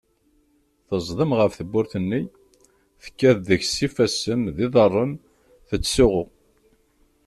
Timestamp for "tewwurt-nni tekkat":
1.59-3.37